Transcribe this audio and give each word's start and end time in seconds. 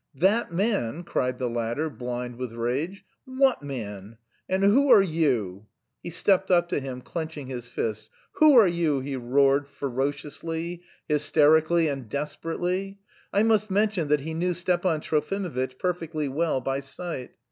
"That 0.15 0.51
man!" 0.51 1.03
cried 1.03 1.37
the 1.37 1.47
latter, 1.47 1.87
blind 1.87 2.37
with 2.37 2.53
rage. 2.53 3.05
"What 3.25 3.61
man? 3.61 4.17
And 4.49 4.63
who 4.63 4.89
are 4.91 5.03
you?" 5.03 5.67
He 6.01 6.09
stepped 6.09 6.49
up 6.49 6.69
to 6.69 6.79
him, 6.79 7.01
clenching 7.01 7.45
his 7.45 7.67
fist. 7.67 8.09
"Who 8.37 8.57
are 8.57 8.67
you?" 8.67 9.01
he 9.01 9.15
roared 9.15 9.67
ferociously, 9.67 10.81
hysterically, 11.07 11.87
and 11.87 12.09
desperately. 12.09 12.97
(I 13.31 13.43
must 13.43 13.69
mention 13.69 14.07
that 14.07 14.21
he 14.21 14.33
knew 14.33 14.55
Stepan 14.55 15.01
Trofimovitch 15.01 15.77
perfectly 15.77 16.27
well 16.27 16.61
by 16.61 16.79
sight.) 16.79 17.35